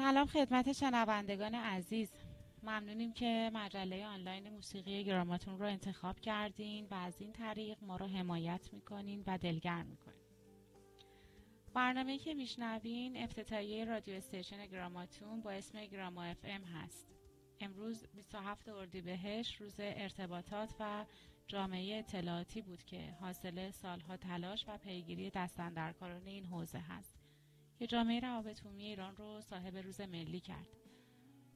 [0.00, 2.12] سلام خدمت شنوندگان عزیز.
[2.62, 8.06] ممنونیم که مجله آنلاین موسیقی گراماتون رو انتخاب کردین و از این طریق ما رو
[8.06, 10.20] حمایت می‌کنین و دلگرم می‌کنین.
[11.74, 17.06] برنامه که میشنوین افتتاحیه رادیو استیشن گراماتون با اسم گراما اف ام هست.
[17.60, 21.04] امروز 27 اردیبهشت روز ارتباطات و
[21.46, 27.19] جامعه اطلاعاتی بود که حاصل سالها تلاش و پیگیری دستندرکاران این حوزه هست.
[27.80, 30.68] که جامعه روابط ایران رو صاحب روز ملی کرد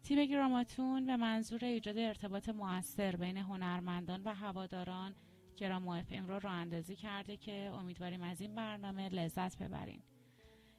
[0.02, 5.14] تیم گراماتون به منظور ایجاد ارتباط موثر بین هنرمندان و هواداران
[5.56, 10.02] گراما اف ام رو راه اندازی کرده که امیدواریم از این برنامه لذت ببرین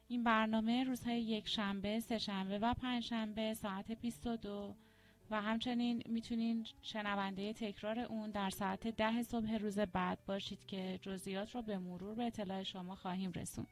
[0.08, 4.76] این برنامه روزهای یک شنبه، سه شنبه و پنج شنبه ساعت 22
[5.30, 11.54] و همچنین می‌تونین شنونده تکرار اون در ساعت ده صبح روز بعد باشید که جزئیات
[11.54, 13.66] رو به مرور به اطلاع شما خواهیم رسون.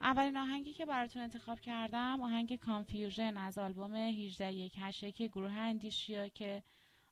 [0.00, 6.62] اولین آهنگی که براتون انتخاب کردم آهنگ Confusion از آلبوم 18181 گروه اندیشیا که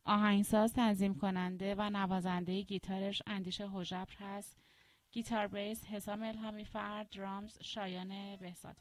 [0.04, 4.56] آهنگساز تنظیم کننده و نوازنده گیتارش اندیشه حجبر هست.
[5.12, 8.76] گیتار bass حسام الهامی فرد drums شایان بهزاد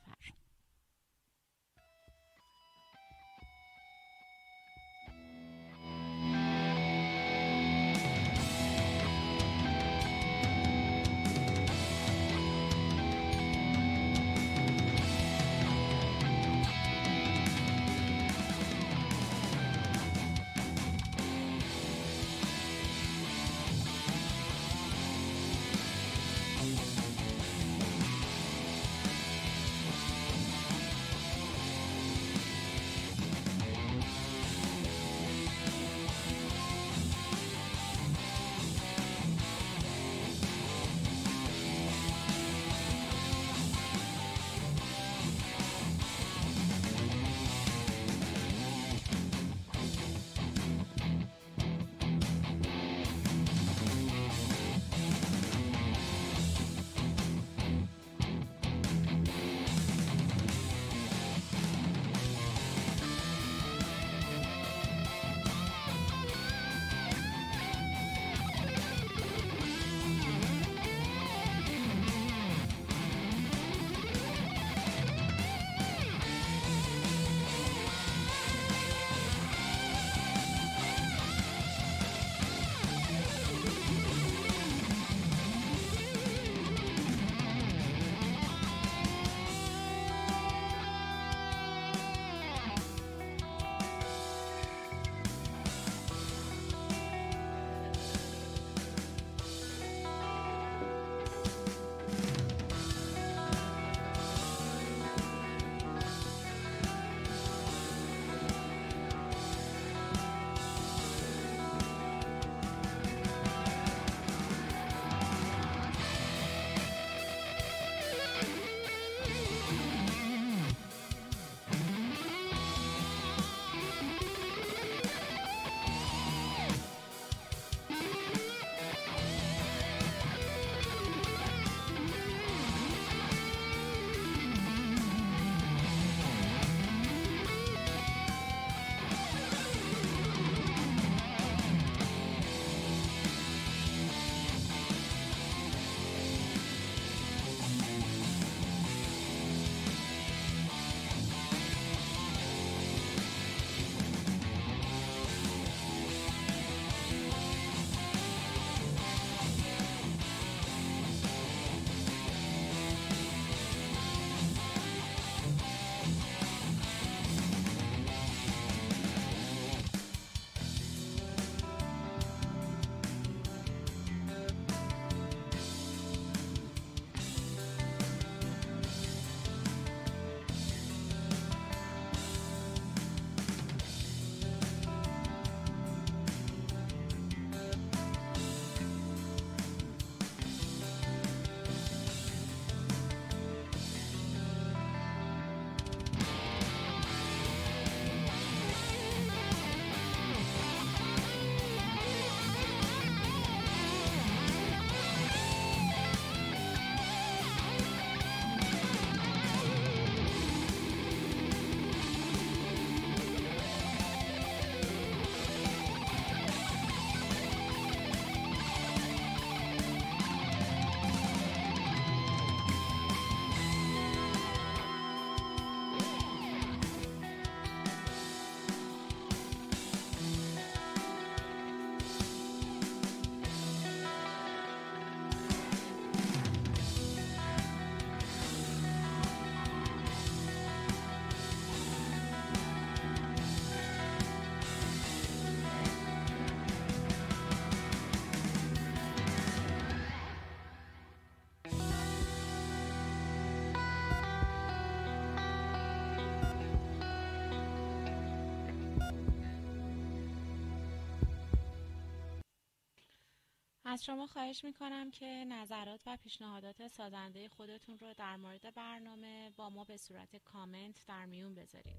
[263.94, 269.70] از شما خواهش می‌کنم که نظرات و پیشنهادات سازنده خودتون رو در مورد برنامه با
[269.70, 271.96] ما به صورت کامنت در میون بذارید.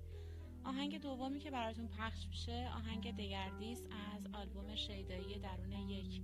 [0.65, 3.83] آهنگ دومی که براتون پخش میشه آهنگ دگردیس
[4.17, 6.23] از آلبوم شیدایی درون یک.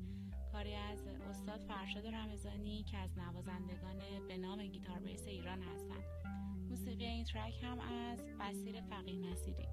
[0.52, 6.04] کاری از استاد فرشاد رمضانی که از نوازندگان به نام گیتار بیس ایران هستند
[6.70, 9.68] موسیقی این ترک هم از بسیر فقیه نصیری.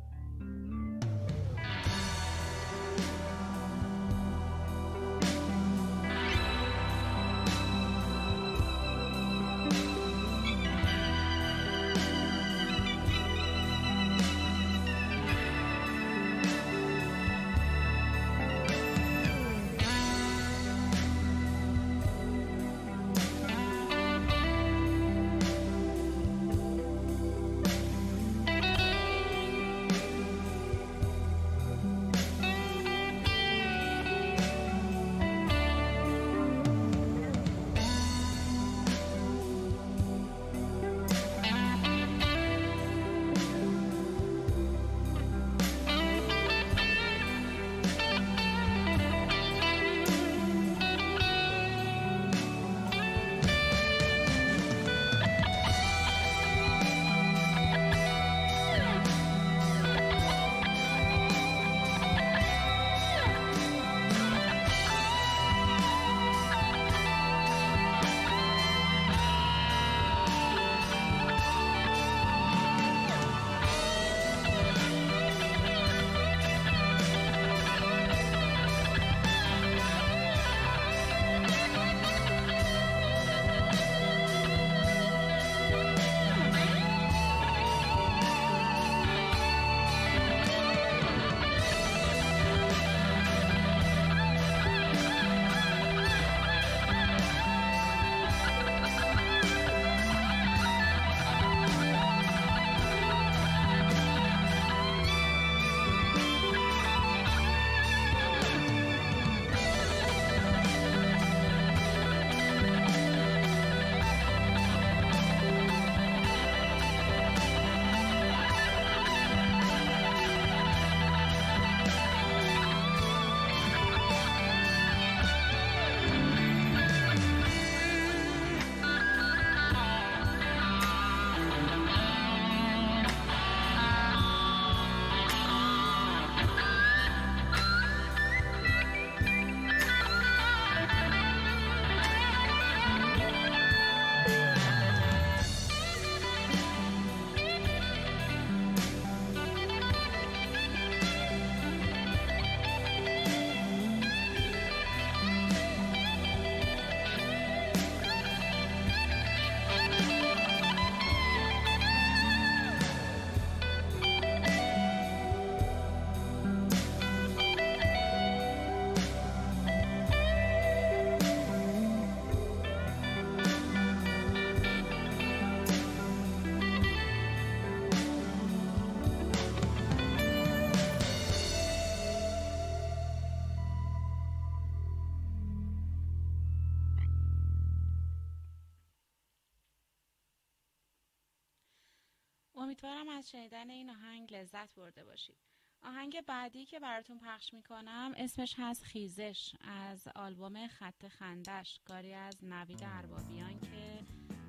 [192.84, 195.36] امیدوارم از شنیدن این آهنگ لذت برده باشید.
[195.84, 201.80] آهنگ بعدی که براتون پخش می‌کنم اسمش هست خیزش از آلبوم خط خندش.
[201.88, 204.00] کاری از نوید اربابیان که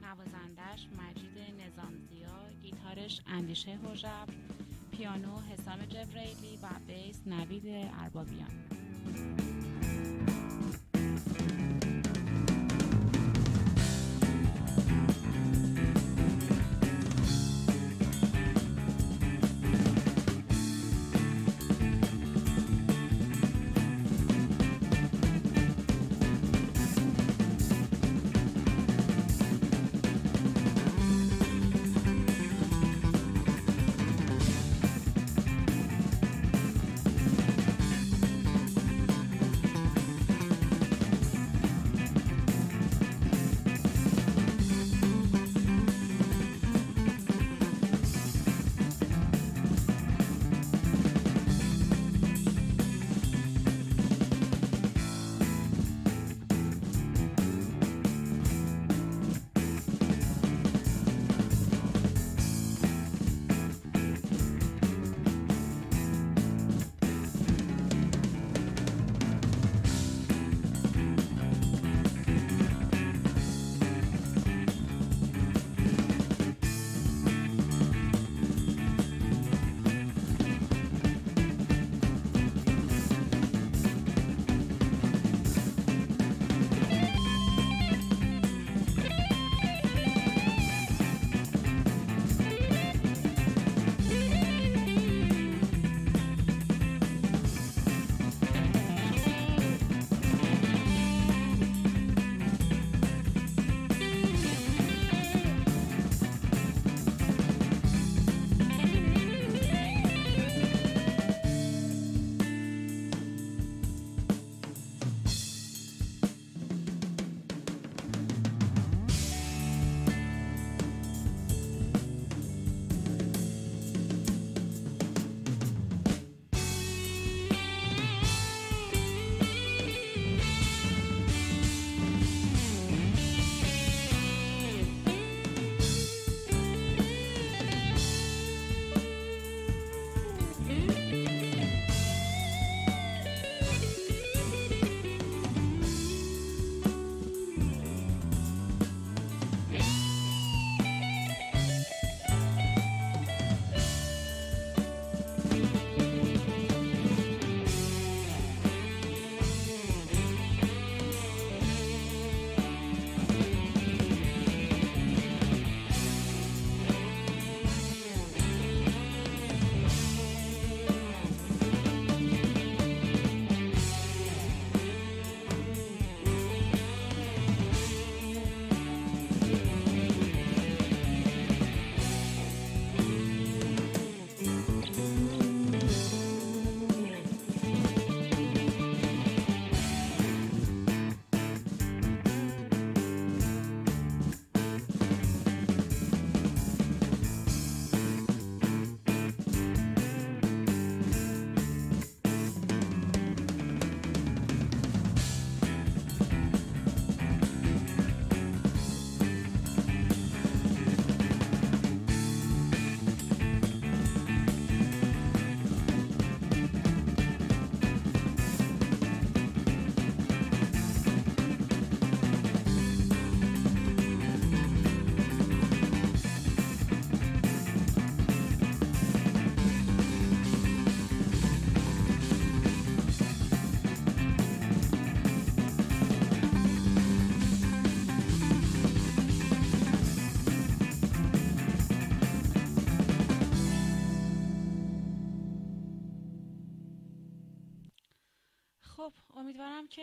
[0.03, 4.29] نوازندش مجید نظامزیا گیتارش اندیشه هوژب
[4.93, 9.68] پیانو حسام جبریلی و بیس نوید اربابیان.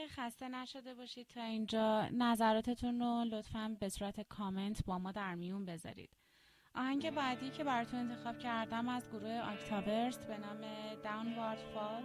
[0.06, 2.08] که خسته نشده باشید تا اینجا.
[2.12, 6.10] نظراتتون رو لطفا به صورت کامنت با ما در میون بذارید.
[6.76, 10.62] آهنگ بعدی که براتون انتخاب کردم از گروه آکتاورس به نام
[11.04, 12.04] داونوارد فال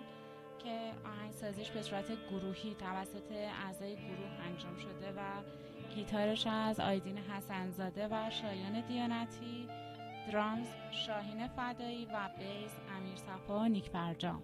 [0.58, 5.20] که آهنگ سازیش به صورت گروهی توسط اعضای گروه انجام شده و
[5.94, 9.68] گیتارش از آیدین حسنزاده و شایان دیانتی
[10.32, 14.42] درامز شاهین فدایی و بیس امیر صفا و نیک برجام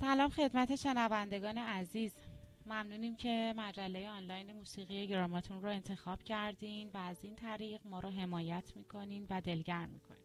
[0.00, 2.14] سلام خدمت شنوندگان عزیز.
[2.66, 8.10] ممنونیم که مجله آنلاین موسیقی گراماتون رو انتخاب کردین و از این طریق ما رو
[8.10, 10.24] حمایت می‌کنین و دلگرم می‌کنین.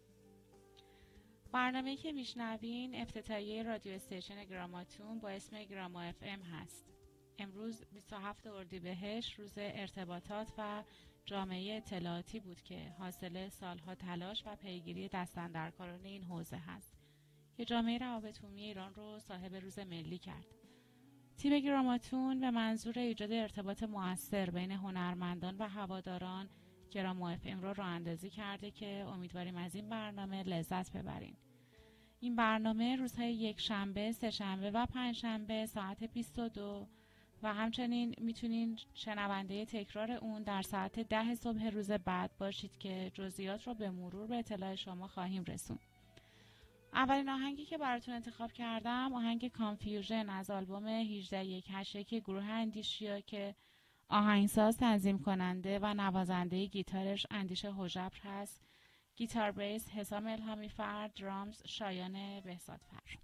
[1.51, 6.85] برنامه که میشنوین افتتاحیه رادیو استیشن گراماتون با اسم گراما اف ام هست.
[7.37, 10.83] امروز 27 اردیبهشت روز ارتباطات و
[11.25, 17.02] جامعه اطلاعاتی بود که حاصل سالها تلاش و پیگیری دستندرکاران این حوزه هست.
[17.57, 20.45] که جامعه روابط عمومی ایران رو صاحب روز ملی کرد.
[21.37, 26.49] تیم گراماتون به منظور ایجاد ارتباط موثر بین هنرمندان و هواداران
[26.91, 31.35] گراما اف ام رو راه اندازی کرده که امیدواریم از این برنامه لذت ببرین.
[32.19, 36.87] این برنامه روزهای یک شنبه، سه شنبه و پنج شنبه ساعت 22
[37.43, 43.67] و همچنین می‌تونین شنونده تکرار اون در ساعت ده صبح روز بعد باشید که جزئیات
[43.67, 45.92] رو به مرور به اطلاع شما خواهیم رسوند.
[46.93, 53.55] اولین آهنگی که براتون انتخاب کردم آهنگ Confusion از آلبوم 18181 گروه اندیشیا که
[54.09, 58.61] آهنگساز تنظیم کننده و نوازنده گیتارش اندیشه حجبر هست.
[59.15, 63.22] گیتار bass حسام الهامی فرد drums شایان بهزاد فرد.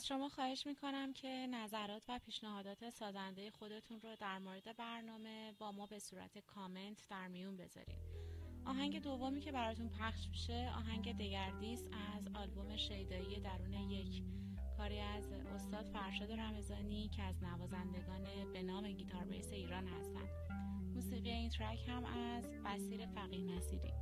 [0.00, 5.72] از شما خواهش می‌کنم که نظرات و پیشنهادات سازنده خودتون رو در مورد برنامه با
[5.72, 7.98] ما به صورت کامنت در میون بذارید.
[8.66, 11.82] آهنگ دومی که براتون پخش میشه آهنگ دگردیس
[12.16, 14.22] از آلبوم شیدایی درون یک.
[14.76, 20.28] کاری از استاد فرشاد رمضانی که از نوازندگان به نام گیتار بیس ایران هستند
[20.94, 23.92] موسیقی این ترک هم از بسیر فقیه نصیری.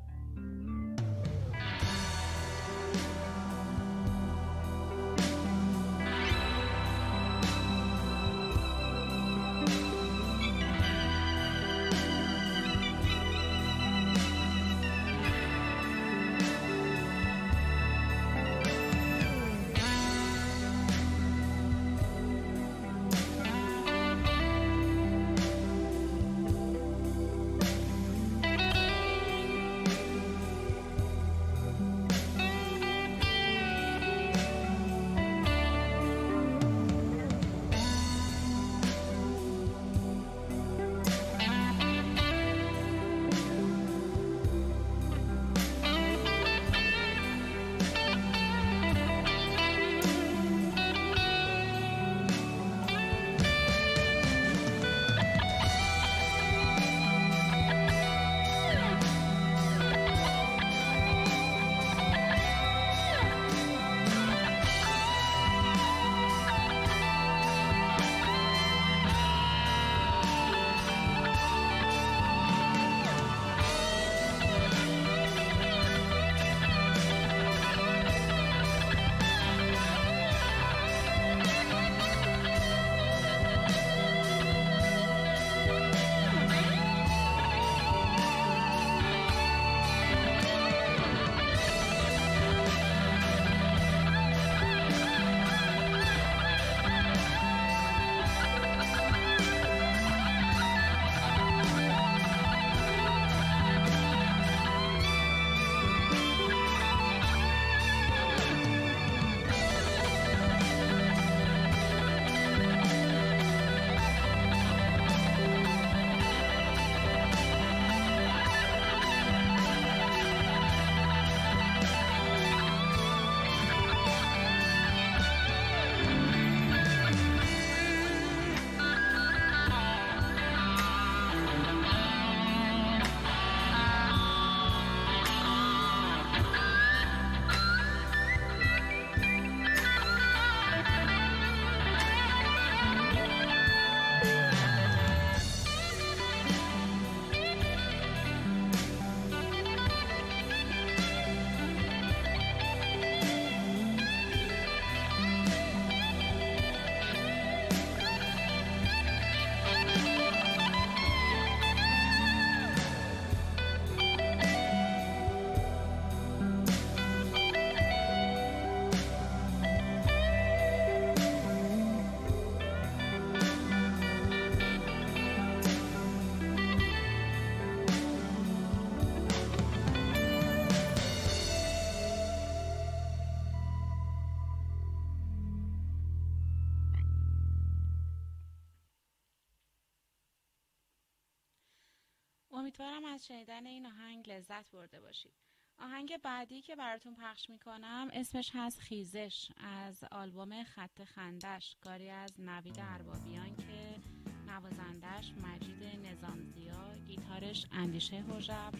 [192.80, 195.32] امیدوارم از شنیدن این آهنگ لذت برده باشید.
[195.78, 202.40] آهنگ بعدی که براتون پخش می‌کنم اسمش هست خیزش از آلبوم خط خندش کاری از
[202.40, 204.00] نوید اربابیان که
[204.46, 208.72] نوازندش مجید نظامزیا گیتارش اندیشه هوژب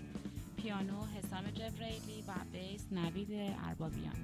[0.57, 4.17] پیانو حسام جبریلی و بیس نوید اربابیان.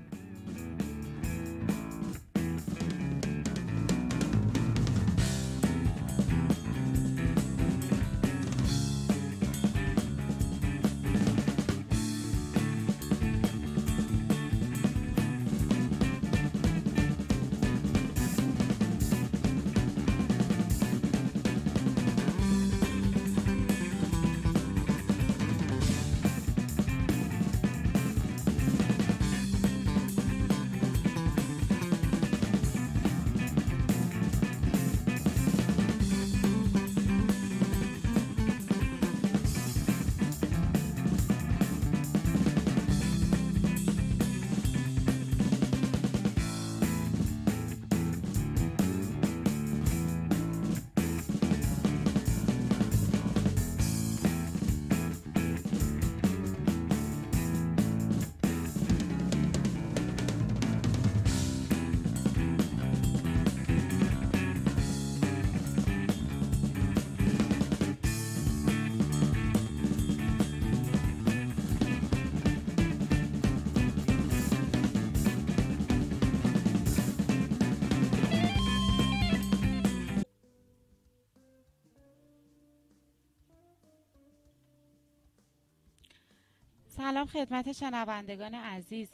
[87.14, 89.12] سلام خدمت شنوندگان عزیز.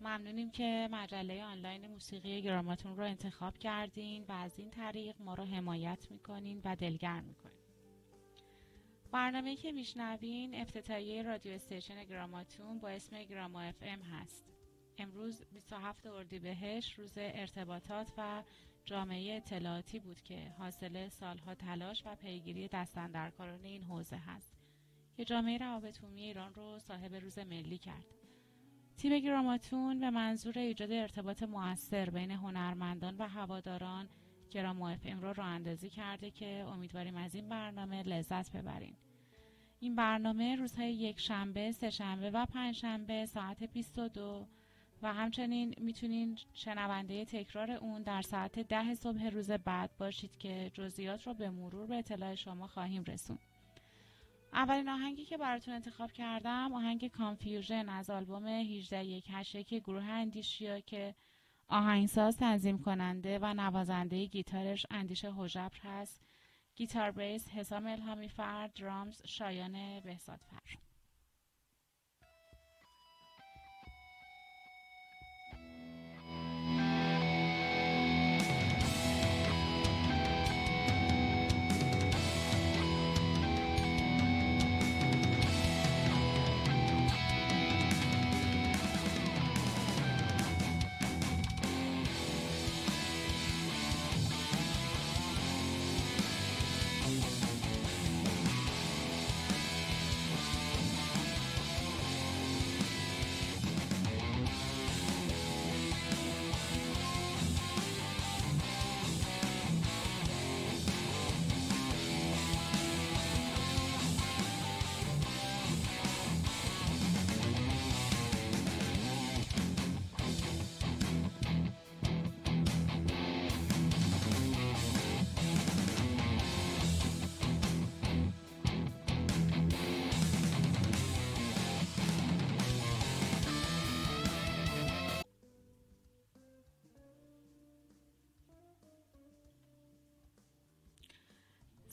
[0.00, 5.44] ممنونیم که مجله آنلاین موسیقی گراماتون رو انتخاب کردین و از این طریق ما رو
[5.44, 7.58] حمایت می‌کنین و دلگرم می‌کنین.
[9.12, 14.44] برنامه که میشنوین افتتاحیه رادیو استیشن گراماتون با اسم گراما اف ام هست.
[14.98, 18.42] امروز 27 اردیبهشت روز ارتباطات و
[18.84, 24.61] جامعه اطلاعاتی بود که حاصل سالها تلاش و پیگیری دستندرکاران این حوزه هست.
[25.16, 28.06] که جامعه روابط ایران رو صاحب روز ملی کرد
[28.96, 34.08] تیم گراماتون به منظور ایجاد ارتباط موثر بین هنرمندان و هواداران
[34.50, 38.96] گرام اف ام رو راه اندازی کرده که امیدواریم از این برنامه لذت ببرین
[39.80, 44.46] این برنامه روزهای یک شنبه، سه شنبه و پنج شنبه ساعت 22
[45.02, 51.26] و همچنین می‌تونین شنونده تکرار اون در ساعت ده صبح روز بعد باشید که جزئیات
[51.26, 53.51] رو به مرور به اطلاع شما خواهیم رسوند.
[54.52, 61.14] اولین آهنگی که براتون انتخاب کردم آهنگ Confusion از آلبوم 18181 گروه اندیشیا که
[61.68, 66.20] آهنگساز تنظیم کننده و نوازنده گیتارش اندیشه حجبر هست.
[66.74, 70.91] گیتار bass حسام الهامی فرد drums شایان بهزاد فرد.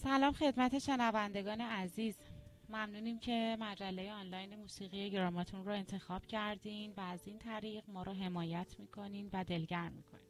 [0.09, 2.17] سلام خدمت شنوندگان عزیز.
[2.69, 8.13] ممنونیم که مجله آنلاین موسیقی گراماتون رو انتخاب کردین و از این طریق ما رو
[8.13, 10.27] حمایت می‌کنین و دلگرم می‌کنین.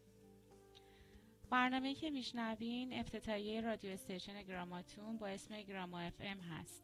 [1.50, 6.84] برنامه که میشنوین افتتاحیه رادیو استیشن گراماتون با اسم گراما اف ام هست.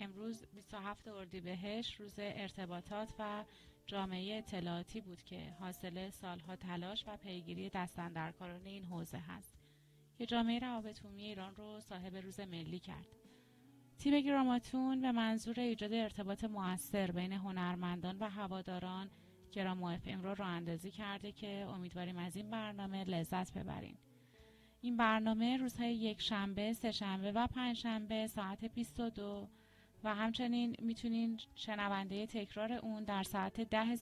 [0.00, 3.44] امروز 27 اردیبهشت روز ارتباطات و
[3.86, 9.61] جامعه اطلاعاتی بود که حاصل سالها تلاش و پیگیری دستندرکاران این حوزه هست.
[10.18, 13.06] که جامعه روابط ایران رو صاحب روز ملی کرد.
[13.98, 19.10] تیم گراماتون به منظور ایجاد ارتباط موثر بین هنرمندان و هواداران
[19.52, 23.96] گرام اف ام رو راه اندازی کرده که امیدواریم از این برنامه لذت ببرین.
[24.80, 29.48] این برنامه روزهای یک شنبه، سه شنبه و پنج شنبه ساعت 22
[30.04, 33.96] و همچنین می‌تونین شنونده تکرار اون در ساعت ده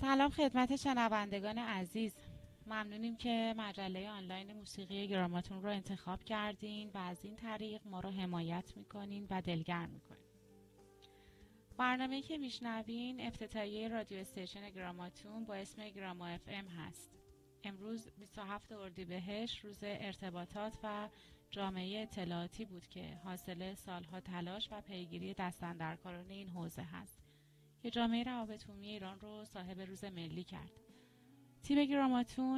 [0.00, 2.14] سلام خدمت شنوندگان عزیز.
[2.66, 8.10] ممنونیم که مجله آنلاین موسیقی گراماتون رو انتخاب کردین و از این طریق ما رو
[8.10, 10.24] حمایت می‌کنین و دلگرم می‌کنین.
[11.78, 17.10] برنامه که میشنوین افتتاحیه رادیو استیشن گراماتون با اسم گراما اف ام هست.
[17.64, 21.08] امروز 27 اردیبهشت روز ارتباطات و
[21.50, 27.27] جامعه اطلاعاتی بود که حاصل سالها تلاش و پیگیری دستندرکاران این حوزه هست.
[27.82, 30.72] که جامعه روابط ایران رو صاحب روز ملی کرد.
[31.62, 32.56] تیم گراماتون